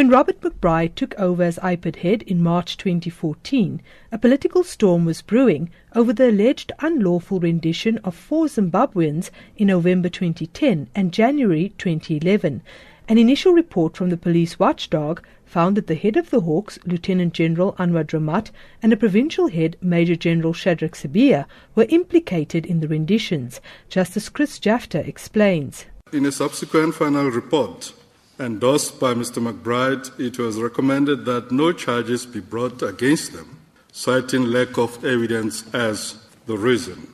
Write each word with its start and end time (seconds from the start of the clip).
When 0.00 0.08
Robert 0.08 0.40
McBride 0.40 0.94
took 0.94 1.14
over 1.20 1.42
as 1.42 1.58
IPID 1.58 1.96
head 1.96 2.22
in 2.22 2.42
March 2.42 2.78
2014, 2.78 3.82
a 4.10 4.16
political 4.16 4.64
storm 4.64 5.04
was 5.04 5.20
brewing 5.20 5.68
over 5.94 6.14
the 6.14 6.30
alleged 6.30 6.72
unlawful 6.78 7.38
rendition 7.38 7.98
of 7.98 8.14
four 8.14 8.46
Zimbabweans 8.46 9.28
in 9.58 9.66
November 9.66 10.08
2010 10.08 10.88
and 10.94 11.12
January 11.12 11.74
2011. 11.76 12.62
An 13.10 13.18
initial 13.18 13.52
report 13.52 13.94
from 13.94 14.08
the 14.08 14.16
police 14.16 14.58
watchdog 14.58 15.22
found 15.44 15.76
that 15.76 15.86
the 15.86 15.94
head 15.94 16.16
of 16.16 16.30
the 16.30 16.40
Hawks, 16.40 16.78
Lieutenant 16.86 17.34
General 17.34 17.74
Anwar 17.74 18.04
Dramat, 18.04 18.50
and 18.82 18.94
a 18.94 18.96
provincial 18.96 19.48
head, 19.48 19.76
Major 19.82 20.16
General 20.16 20.54
Shadrack 20.54 20.92
Sibiya, 20.92 21.44
were 21.74 21.84
implicated 21.90 22.64
in 22.64 22.80
the 22.80 22.88
renditions. 22.88 23.60
Justice 23.90 24.30
Chris 24.30 24.58
Jafta 24.58 25.06
explains. 25.06 25.84
In 26.10 26.24
a 26.24 26.32
subsequent 26.32 26.94
final 26.94 27.30
report, 27.30 27.92
endorsed 28.40 28.98
by 28.98 29.12
Mr. 29.12 29.38
McBride, 29.40 30.18
it 30.18 30.38
was 30.38 30.58
recommended 30.58 31.26
that 31.26 31.52
no 31.52 31.72
charges 31.72 32.24
be 32.24 32.40
brought 32.40 32.82
against 32.82 33.32
them, 33.32 33.58
citing 33.92 34.44
lack 34.46 34.78
of 34.78 35.04
evidence 35.04 35.62
as 35.74 36.16
the 36.46 36.56
reason. 36.56 37.06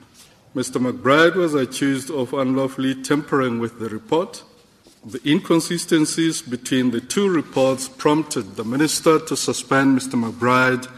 Mr. 0.55 0.81
McBride 0.81 1.35
was 1.35 1.55
accused 1.55 2.11
of 2.11 2.33
unlawfully 2.33 2.95
tampering 2.95 3.59
with 3.59 3.79
the 3.79 3.89
report. 3.89 4.43
The 5.05 5.21
inconsistencies 5.29 6.41
between 6.41 6.93
the 6.93 7.01
two 7.01 7.29
reports 7.29 7.89
prompted 7.89 8.57
the 8.57 8.65
minister 8.65 9.19
to 9.19 9.37
suspend 9.37 9.99
Mr. 9.99 10.15
McBride 10.15 10.91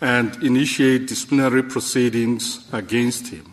and 0.00 0.40
initiate 0.42 1.08
disciplinary 1.08 1.62
proceedings 1.62 2.68
against 2.72 3.28
him. 3.28 3.51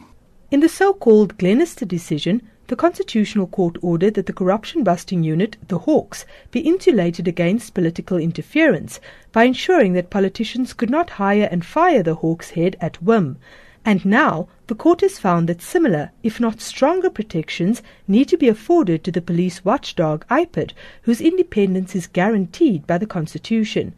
In 0.52 0.62
the 0.62 0.70
so 0.70 0.94
called 0.94 1.38
Glenister 1.38 1.86
decision, 1.86 2.42
the 2.70 2.76
Constitutional 2.76 3.46
Court 3.46 3.78
ordered 3.84 4.16
that 4.16 4.26
the 4.26 4.34
corruption 4.34 4.84
busting 4.84 5.24
unit, 5.24 5.58
the 5.68 5.78
Hawks, 5.78 6.26
be 6.50 6.62
insulated 6.62 7.28
against 7.28 7.76
political 7.76 8.18
interference 8.18 9.00
by 9.32 9.44
ensuring 9.44 9.94
that 9.94 10.10
politicians 10.10 10.74
could 10.74 10.90
not 10.90 11.12
hire 11.22 11.48
and 11.52 11.64
fire 11.64 12.02
the 12.02 12.16
Hawks 12.16 12.50
head 12.52 12.78
at 12.82 13.00
whim. 13.00 13.38
And 13.86 14.04
now, 14.04 14.48
the 14.66 14.74
court 14.74 15.02
has 15.02 15.20
found 15.20 15.48
that 15.50 15.62
similar, 15.62 16.10
if 16.24 16.40
not 16.40 16.62
stronger, 16.62 17.12
protections 17.12 17.84
need 18.08 18.28
to 18.30 18.38
be 18.38 18.48
afforded 18.48 19.04
to 19.04 19.12
the 19.12 19.22
police 19.22 19.64
watchdog 19.64 20.26
IPID, 20.32 20.74
whose 21.04 21.22
independence 21.22 21.96
is 21.96 22.08
guaranteed 22.08 22.88
by 22.88 22.98
the 22.98 23.06
Constitution. 23.06 23.94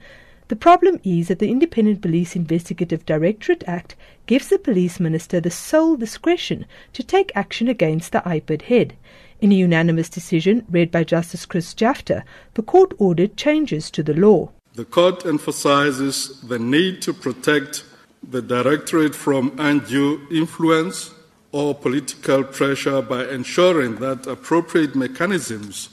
The 0.52 0.58
problem 0.58 1.00
is 1.06 1.30
that 1.30 1.40
the 1.40 1.50
Independent 1.50 2.02
Police 2.02 2.36
Investigative 2.36 3.06
Directorate 3.06 3.64
Act 3.68 3.96
gives 4.26 4.50
the 4.50 4.60
police 4.60 5.00
minister 5.00 5.40
the 5.40 5.50
sole 5.50 5.96
discretion 5.96 6.66
to 6.92 7.02
take 7.04 7.32
action 7.36 7.70
against 7.70 8.12
the 8.12 8.20
IPID 8.26 8.64
head. 8.64 8.98
In 9.40 9.54
a 9.54 9.56
unanimous 9.56 10.10
decision 10.10 10.66
read 10.70 10.92
by 10.92 11.06
Justice 11.06 11.46
Chris 11.46 11.74
Jafta, 11.74 12.26
the 12.56 12.64
court 12.64 12.94
ordered 12.98 13.38
changes 13.38 13.90
to 13.92 14.04
the 14.04 14.14
law. 14.14 14.50
The 14.76 14.84
court 14.84 15.26
emphasizes 15.26 16.42
the 16.42 16.60
need 16.60 17.02
to 17.04 17.14
protect 17.14 17.86
the 18.22 18.42
directorate 18.42 19.16
from 19.16 19.56
undue 19.58 20.20
influence 20.30 21.12
or 21.54 21.74
political 21.74 22.44
pressure 22.44 23.02
by 23.02 23.26
ensuring 23.30 24.00
that 24.00 24.28
appropriate 24.28 24.96
mechanisms 24.96 25.88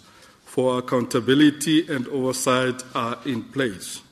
for 0.45 0.81
accountability 0.81 1.87
and 1.87 2.09
oversight 2.09 2.83
are 2.97 3.19
in 3.25 3.45
place. 3.45 4.03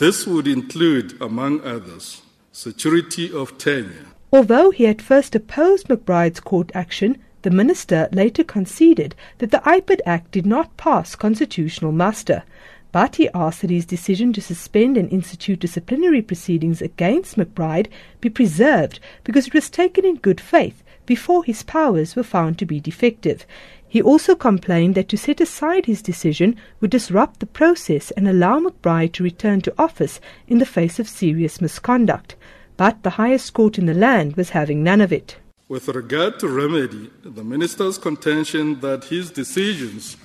This 0.00 0.26
would 0.26 0.48
include, 0.48 1.20
among 1.20 1.60
others, 1.60 2.22
security 2.52 3.30
of 3.30 3.58
tenure. 3.58 4.06
Although 4.32 4.70
he 4.70 4.86
at 4.86 5.02
first 5.02 5.34
opposed 5.34 5.88
McBride's 5.88 6.40
court 6.40 6.70
action, 6.72 7.18
the 7.42 7.50
minister 7.50 8.08
later 8.10 8.42
conceded 8.42 9.14
that 9.38 9.50
the 9.50 9.58
IPID 9.58 10.00
Act 10.06 10.30
did 10.30 10.46
not 10.46 10.74
pass 10.78 11.14
constitutional 11.14 11.92
muster. 11.92 12.44
But 12.92 13.16
he 13.16 13.28
asked 13.34 13.60
that 13.60 13.68
his 13.68 13.84
decision 13.84 14.32
to 14.32 14.40
suspend 14.40 14.96
and 14.96 15.12
institute 15.12 15.60
disciplinary 15.60 16.22
proceedings 16.22 16.80
against 16.80 17.36
McBride 17.36 17.88
be 18.22 18.30
preserved 18.30 19.00
because 19.22 19.48
it 19.48 19.52
was 19.52 19.68
taken 19.68 20.06
in 20.06 20.16
good 20.16 20.40
faith 20.40 20.82
before 21.10 21.42
his 21.42 21.64
powers 21.64 22.14
were 22.14 22.22
found 22.22 22.56
to 22.56 22.64
be 22.64 22.78
defective. 22.78 23.44
He 23.88 24.00
also 24.00 24.36
complained 24.36 24.94
that 24.94 25.08
to 25.08 25.16
set 25.16 25.40
aside 25.40 25.86
his 25.86 26.02
decision 26.02 26.54
would 26.80 26.92
disrupt 26.92 27.40
the 27.40 27.46
process 27.60 28.12
and 28.12 28.28
allow 28.28 28.60
McBride 28.60 29.10
to 29.14 29.24
return 29.24 29.60
to 29.62 29.74
office 29.76 30.20
in 30.46 30.58
the 30.58 30.72
face 30.78 31.00
of 31.00 31.08
serious 31.08 31.60
misconduct. 31.60 32.36
But 32.76 33.02
the 33.02 33.16
highest 33.18 33.54
court 33.54 33.76
in 33.76 33.86
the 33.86 34.00
land 34.06 34.36
was 34.36 34.50
having 34.50 34.84
none 34.84 35.00
of 35.00 35.12
it. 35.12 35.36
With 35.68 35.88
regard 35.88 36.38
to 36.38 36.48
remedy, 36.48 37.10
the 37.24 37.42
minister's 37.42 37.98
contention 37.98 38.78
that 38.78 39.06
his 39.06 39.32
decisions 39.32 40.16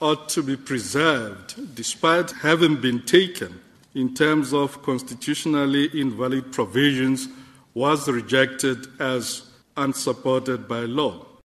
ought 0.00 0.30
to 0.30 0.42
be 0.42 0.56
preserved 0.56 1.74
despite 1.74 2.30
having 2.30 2.80
been 2.80 3.02
taken 3.02 3.60
in 3.94 4.14
terms 4.14 4.54
of 4.54 4.80
constitutionally 4.80 5.90
invalid 5.92 6.50
provisions 6.50 7.28
was 7.74 8.08
rejected 8.08 8.86
as 8.98 9.49
unsupported 9.76 10.66
by 10.68 10.80
law. 10.80 11.29